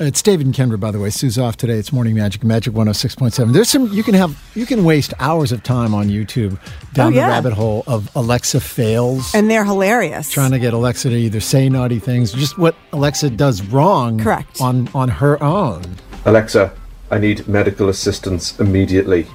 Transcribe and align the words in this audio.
It's 0.00 0.22
David 0.22 0.46
and 0.46 0.54
Kendra, 0.54 0.80
by 0.80 0.90
the 0.90 0.98
way. 0.98 1.10
Sue's 1.10 1.38
off 1.38 1.56
today. 1.56 1.74
It's 1.74 1.92
Morning 1.92 2.14
Magic, 2.14 2.42
Magic 2.42 2.72
106.7. 2.72 3.52
There's 3.52 3.68
some, 3.68 3.88
you 3.92 4.02
can 4.02 4.14
have, 4.14 4.36
you 4.54 4.64
can 4.66 4.84
waste 4.84 5.12
hours 5.20 5.52
of 5.52 5.62
time 5.62 5.94
on 5.94 6.08
YouTube 6.08 6.58
down 6.94 7.12
Oh, 7.12 7.16
yeah. 7.16 7.26
the 7.26 7.30
rabbit 7.32 7.52
hole 7.52 7.84
of 7.86 8.10
Alexa 8.16 8.60
fails. 8.60 9.32
And 9.34 9.50
they're 9.50 9.64
hilarious. 9.66 10.30
trying 10.30 10.50
to 10.52 10.58
get 10.58 10.72
Alexa 10.72 11.10
to 11.10 11.14
either 11.14 11.40
say 11.40 11.68
naughty 11.68 11.98
things, 11.98 12.32
just 12.32 12.56
what 12.58 12.74
Alexa 12.92 13.30
does 13.30 13.62
wrong 13.66 14.18
Correct. 14.18 14.60
on, 14.60 14.88
on 14.94 15.08
her 15.08 15.40
own. 15.42 15.82
Alexa, 16.24 16.72
I 17.10 17.18
need 17.18 17.46
medical 17.46 17.88
assistance 17.88 18.58
immediately. 18.58 19.26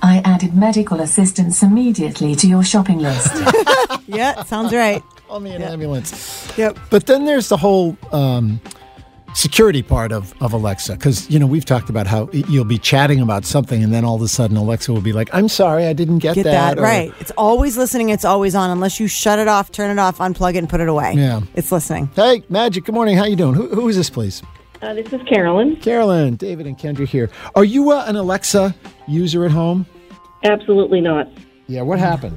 I 0.00 0.18
added 0.24 0.54
medical 0.54 1.00
assistance 1.00 1.62
immediately 1.62 2.34
to 2.36 2.46
your 2.48 2.62
shopping 2.64 2.98
list. 2.98 3.30
yeah, 4.06 4.42
sounds 4.44 4.72
right. 4.72 5.02
Call 5.28 5.40
me 5.40 5.54
an 5.54 5.62
ambulance. 5.62 6.50
Yep. 6.56 6.78
But 6.88 7.06
then 7.06 7.24
there's 7.24 7.48
the 7.48 7.56
whole 7.56 7.96
um, 8.12 8.60
security 9.34 9.82
part 9.82 10.12
of, 10.12 10.34
of 10.42 10.52
Alexa. 10.52 10.92
Because, 10.94 11.28
you 11.30 11.38
know, 11.38 11.46
we've 11.46 11.64
talked 11.64 11.88
about 11.90 12.06
how 12.06 12.28
you'll 12.32 12.64
be 12.64 12.78
chatting 12.78 13.20
about 13.20 13.44
something 13.44 13.82
and 13.82 13.92
then 13.92 14.04
all 14.04 14.16
of 14.16 14.22
a 14.22 14.28
sudden 14.28 14.56
Alexa 14.56 14.92
will 14.92 15.00
be 15.00 15.12
like, 15.12 15.28
I'm 15.32 15.48
sorry, 15.48 15.86
I 15.86 15.92
didn't 15.92 16.18
get, 16.18 16.34
Get 16.34 16.44
that, 16.44 16.78
or- 16.78 16.82
right. 16.82 17.12
It's 17.20 17.32
always 17.36 17.76
listening. 17.76 18.10
It's 18.10 18.24
always 18.24 18.54
on 18.54 18.70
unless 18.70 19.00
you 19.00 19.08
shut 19.08 19.38
it 19.38 19.48
off, 19.48 19.72
turn 19.72 19.90
it 19.90 19.98
off, 19.98 20.18
unplug 20.18 20.54
it, 20.54 20.58
and 20.58 20.68
put 20.68 20.80
it 20.80 20.88
away. 20.88 21.14
Yeah. 21.16 21.40
It's 21.54 21.72
listening. 21.72 22.08
Hey, 22.14 22.42
Magic, 22.48 22.84
good 22.84 22.94
morning. 22.94 23.16
How 23.16 23.24
you 23.24 23.36
doing? 23.36 23.54
Who, 23.54 23.68
who 23.68 23.88
is 23.88 23.96
this, 23.96 24.10
please? 24.10 24.42
Uh, 24.80 24.94
this 24.94 25.12
is 25.12 25.22
Carolyn. 25.28 25.76
Carolyn, 25.76 26.34
David, 26.36 26.66
and 26.66 26.76
Kendra 26.76 27.06
here. 27.06 27.30
Are 27.54 27.64
you 27.64 27.90
uh, 27.92 28.04
an 28.08 28.16
Alexa 28.16 28.74
user 29.06 29.44
at 29.44 29.52
home? 29.52 29.86
Absolutely 30.44 31.00
not. 31.00 31.28
Yeah, 31.68 31.82
what 31.82 32.00
happened? 32.00 32.36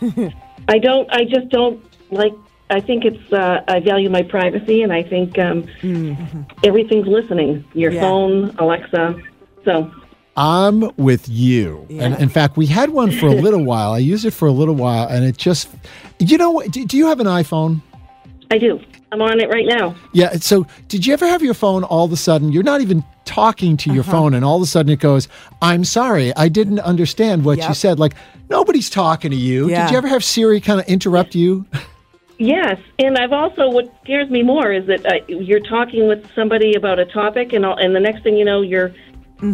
I 0.68 0.78
don't. 0.78 1.10
I 1.12 1.24
just 1.24 1.48
don't 1.48 1.84
like. 2.12 2.32
I 2.70 2.80
think 2.80 3.04
it's. 3.04 3.32
Uh, 3.32 3.62
I 3.68 3.80
value 3.80 4.08
my 4.08 4.22
privacy, 4.22 4.82
and 4.82 4.92
I 4.92 5.02
think 5.02 5.38
um, 5.38 5.66
everything's 6.64 7.06
listening. 7.06 7.64
Your 7.74 7.92
Yeah. 7.92 8.00
phone, 8.00 8.54
Alexa. 8.58 9.20
So 9.64 9.90
I'm 10.36 10.90
with 10.96 11.28
you. 11.28 11.86
And 11.90 12.14
in 12.20 12.28
fact, 12.30 12.56
we 12.56 12.66
had 12.66 12.90
one 12.90 13.10
for 13.12 13.26
a 13.26 13.34
little 13.46 13.64
while. 13.64 13.92
I 13.92 13.98
used 13.98 14.24
it 14.24 14.30
for 14.32 14.48
a 14.48 14.52
little 14.52 14.74
while, 14.74 15.06
and 15.08 15.24
it 15.24 15.36
just, 15.36 15.68
you 16.18 16.38
know. 16.38 16.62
Do, 16.62 16.84
do 16.86 16.96
you 16.96 17.06
have 17.08 17.20
an 17.20 17.26
iPhone? 17.26 17.82
I 18.50 18.58
do. 18.58 18.80
I'm 19.10 19.20
on 19.20 19.40
it 19.40 19.50
right 19.50 19.66
now. 19.66 19.94
Yeah. 20.14 20.32
So, 20.36 20.66
did 20.88 21.04
you 21.06 21.12
ever 21.12 21.26
have 21.26 21.42
your 21.42 21.52
phone 21.54 21.84
all 21.84 22.06
of 22.06 22.12
a 22.12 22.16
sudden? 22.16 22.50
You're 22.52 22.62
not 22.62 22.80
even 22.80 23.04
talking 23.26 23.76
to 23.78 23.92
your 23.92 24.02
phone, 24.04 24.32
and 24.32 24.42
all 24.44 24.56
of 24.56 24.62
a 24.62 24.66
sudden 24.66 24.90
it 24.90 25.00
goes, 25.00 25.28
"I'm 25.60 25.84
sorry, 25.84 26.34
I 26.34 26.48
didn't 26.48 26.80
understand 26.80 27.44
what 27.44 27.58
you 27.58 27.74
said." 27.74 27.98
Like 27.98 28.14
nobody's 28.48 28.88
talking 28.88 29.30
to 29.30 29.36
you. 29.36 29.68
Yeah. 29.68 29.84
Did 29.84 29.92
you 29.92 29.98
ever 29.98 30.08
have 30.08 30.24
Siri 30.24 30.62
kind 30.62 30.80
of 30.80 30.86
interrupt 30.86 31.34
you? 31.34 31.66
Yes, 32.38 32.78
and 32.98 33.16
I've 33.18 33.32
also 33.32 33.70
what 33.70 33.92
scares 34.02 34.28
me 34.30 34.42
more 34.42 34.72
is 34.72 34.86
that 34.86 35.06
uh, 35.06 35.14
you're 35.28 35.60
talking 35.60 36.08
with 36.08 36.28
somebody 36.34 36.74
about 36.74 36.98
a 36.98 37.04
topic, 37.04 37.52
and 37.52 37.64
all, 37.64 37.76
and 37.76 37.94
the 37.94 38.00
next 38.00 38.22
thing 38.22 38.36
you 38.36 38.44
know, 38.44 38.62
you're 38.62 38.92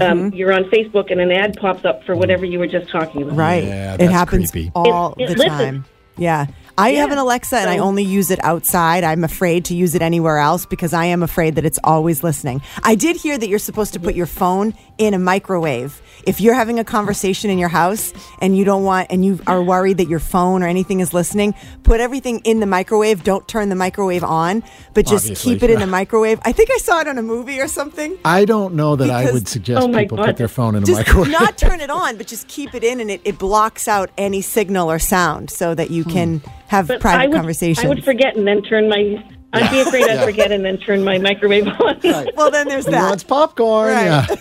um, 0.00 0.32
you're 0.34 0.52
on 0.52 0.64
Facebook, 0.64 1.10
and 1.10 1.20
an 1.20 1.32
ad 1.32 1.56
pops 1.56 1.84
up 1.84 2.04
for 2.04 2.14
whatever 2.14 2.44
you 2.44 2.58
were 2.58 2.66
just 2.66 2.90
talking 2.90 3.22
about. 3.22 3.36
Right. 3.36 3.64
Yeah, 3.64 3.96
it 3.98 4.10
happens 4.10 4.50
creepy. 4.50 4.70
all 4.74 5.14
It- 5.18 5.22
it 5.24 5.26
the 5.28 5.34
listens. 5.34 5.48
time. 5.58 5.84
Yeah. 6.16 6.46
I 6.78 6.90
have 6.90 7.10
an 7.10 7.18
Alexa 7.18 7.56
and 7.56 7.68
I 7.68 7.78
only 7.78 8.04
use 8.04 8.30
it 8.30 8.38
outside. 8.44 9.02
I'm 9.02 9.24
afraid 9.24 9.64
to 9.66 9.74
use 9.74 9.96
it 9.96 10.02
anywhere 10.02 10.38
else 10.38 10.64
because 10.64 10.92
I 10.92 11.06
am 11.06 11.24
afraid 11.24 11.56
that 11.56 11.64
it's 11.64 11.80
always 11.82 12.22
listening. 12.22 12.62
I 12.84 12.94
did 12.94 13.16
hear 13.16 13.36
that 13.36 13.48
you're 13.48 13.58
supposed 13.58 13.94
to 13.94 14.00
put 14.00 14.14
your 14.14 14.26
phone 14.26 14.74
in 14.96 15.12
a 15.12 15.18
microwave. 15.18 16.00
If 16.24 16.40
you're 16.40 16.54
having 16.54 16.78
a 16.78 16.84
conversation 16.84 17.50
in 17.50 17.58
your 17.58 17.68
house 17.68 18.12
and 18.40 18.56
you 18.56 18.64
don't 18.64 18.84
want 18.84 19.08
and 19.10 19.24
you 19.24 19.40
are 19.48 19.62
worried 19.62 19.96
that 19.96 20.08
your 20.08 20.20
phone 20.20 20.62
or 20.62 20.66
anything 20.66 21.00
is 21.00 21.12
listening, 21.12 21.54
put 21.82 22.00
everything 22.00 22.40
in 22.40 22.60
the 22.60 22.66
microwave. 22.66 23.24
Don't 23.24 23.46
turn 23.48 23.70
the 23.70 23.74
microwave 23.74 24.22
on, 24.22 24.62
but 24.94 25.04
just 25.04 25.24
Obviously, 25.24 25.54
keep 25.54 25.62
it 25.64 25.70
in 25.70 25.80
the 25.80 25.86
microwave. 25.98 26.38
I 26.44 26.52
think 26.52 26.70
I 26.70 26.78
saw 26.78 27.00
it 27.00 27.08
on 27.08 27.18
a 27.18 27.22
movie 27.22 27.60
or 27.60 27.66
something. 27.66 28.16
I 28.24 28.44
don't 28.44 28.74
know 28.74 28.94
that 28.96 29.10
I 29.10 29.30
would 29.32 29.48
suggest 29.48 29.84
Oh 29.84 29.92
people 29.92 30.16
God. 30.16 30.26
put 30.26 30.36
their 30.36 30.48
phone 30.48 30.76
in 30.76 30.84
a 30.84 30.92
microwave. 30.92 31.30
not 31.30 31.58
turn 31.58 31.80
it 31.80 31.90
on, 32.02 32.16
but 32.16 32.26
just 32.26 32.46
keep 32.46 32.74
it 32.74 32.84
in, 32.84 33.00
and 33.00 33.10
it, 33.10 33.20
it 33.24 33.38
blocks 33.38 33.88
out 33.88 34.10
any 34.16 34.42
signal 34.42 34.90
or 34.90 34.98
sound 34.98 35.50
so 35.50 35.74
that 35.74 35.90
you 35.90 36.04
hmm. 36.04 36.10
can 36.10 36.42
have 36.68 36.88
But 36.88 37.00
private 37.00 37.22
I 37.22 37.26
would, 37.26 37.36
conversations. 37.36 37.84
I 37.84 37.88
would 37.88 38.04
forget 38.04 38.36
and 38.36 38.46
then 38.46 38.62
turn 38.62 38.88
my. 38.88 39.22
I'd 39.52 39.70
be 39.70 39.80
afraid 39.80 40.04
I'd 40.08 40.24
forget 40.24 40.52
and 40.52 40.64
then 40.64 40.76
turn 40.78 41.02
my 41.02 41.18
microwave 41.18 41.66
on. 41.66 42.00
well, 42.36 42.50
then 42.50 42.68
there's 42.68 42.84
that. 42.86 43.08
wants 43.08 43.24
popcorn? 43.24 43.88
Right. 43.94 44.38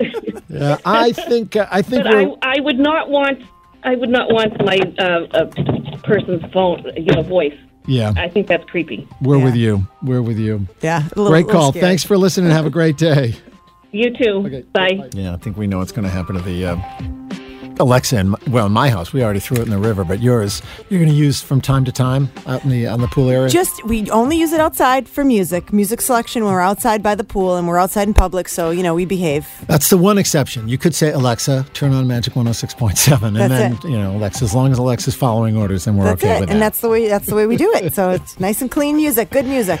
Yeah. 0.00 0.08
yeah. 0.48 0.78
I 0.84 1.12
think 1.12 1.56
uh, 1.56 1.66
I 1.70 1.82
think 1.82 2.04
But 2.04 2.14
I, 2.14 2.26
I 2.42 2.60
would 2.60 2.78
not 2.78 3.10
want. 3.10 3.42
I 3.82 3.94
would 3.94 4.08
not 4.10 4.32
want 4.32 4.52
my 4.64 4.78
uh, 4.98 5.26
uh, 5.32 6.00
person's 6.02 6.42
phone, 6.52 6.84
you 6.96 7.12
know, 7.14 7.22
voice. 7.22 7.56
yeah. 7.86 8.12
I 8.16 8.28
think 8.28 8.46
that's 8.48 8.64
creepy. 8.64 9.06
We're 9.22 9.38
Yeah. 9.38 9.44
with 9.44 9.54
you. 9.56 9.86
We're 10.02 10.22
with 10.22 10.38
you. 10.38 10.66
Yeah, 10.82 11.02
little- 11.14 11.28
Great 11.28 11.48
call. 11.48 11.70
Thanks 11.72 12.02
for 12.02 12.16
listening. 12.18 12.50
Have 12.50 12.66
a 12.66 12.70
great 12.70 12.96
day. 12.96 13.34
You 13.92 14.12
too. 14.16 14.64
Bye. 14.72 15.08
Yeah, 15.12 15.34
I 15.34 15.36
think 15.36 15.56
we 15.56 15.66
know 15.68 15.78
what's 15.78 15.92
going 15.92 16.04
to 16.04 16.10
happen 16.10 16.34
to 16.36 16.42
the 16.42 16.66
uh, 16.66 16.76
Alexa. 17.78 18.18
In 18.18 18.28
my, 18.30 18.38
well, 18.48 18.66
in 18.66 18.72
my 18.72 18.90
house, 18.90 19.12
we 19.12 19.22
already 19.22 19.40
threw 19.40 19.56
it 19.58 19.62
in 19.64 19.70
the 19.70 19.78
river, 19.78 20.04
but 20.04 20.20
yours, 20.20 20.62
you're 20.88 21.00
going 21.00 21.10
to 21.10 21.16
use 21.16 21.40
from 21.42 21.60
time 21.60 21.84
to 21.84 21.92
time 21.92 22.28
out 22.46 22.64
in 22.64 22.70
the 22.70 22.86
on 22.86 23.00
the 23.00 23.08
pool 23.08 23.28
area. 23.30 23.48
Just 23.48 23.84
we 23.84 24.10
only 24.10 24.38
use 24.38 24.52
it 24.52 24.60
outside 24.60 25.08
for 25.08 25.24
music, 25.24 25.72
music 25.72 26.00
selection 26.00 26.44
when 26.44 26.52
we're 26.52 26.60
outside 26.60 27.02
by 27.02 27.14
the 27.14 27.24
pool 27.24 27.56
and 27.56 27.66
we're 27.68 27.78
outside 27.78 28.08
in 28.08 28.14
public. 28.14 28.48
So 28.48 28.70
you 28.70 28.82
know 28.82 28.94
we 28.94 29.04
behave. 29.04 29.46
That's 29.66 29.90
the 29.90 29.98
one 29.98 30.18
exception. 30.18 30.68
You 30.68 30.78
could 30.78 30.94
say 30.94 31.12
Alexa, 31.12 31.66
turn 31.74 31.92
on 31.92 32.06
Magic 32.06 32.34
106.7, 32.34 33.22
and 33.26 33.36
That's 33.36 33.48
then 33.50 33.72
it. 33.74 33.84
you 33.84 33.98
know 33.98 34.16
Alexa. 34.16 34.44
As 34.44 34.54
long 34.54 34.72
as 34.72 34.78
Alexa's 34.78 35.14
following 35.14 35.56
orders, 35.56 35.84
then 35.84 35.96
we're 35.96 36.04
That's 36.04 36.22
okay 36.24 36.36
it, 36.36 36.40
with 36.40 36.50
and 36.50 36.60
that. 36.60 36.64
that's 36.66 36.80
the 36.80 36.88
way 36.88 37.08
that's 37.08 37.26
the 37.26 37.34
way 37.34 37.46
we 37.46 37.56
do 37.56 37.72
it. 37.74 37.94
So 37.94 38.10
it's 38.10 38.38
nice 38.40 38.60
and 38.62 38.70
clean 38.70 38.96
music, 38.96 39.30
good 39.30 39.46
music. 39.46 39.80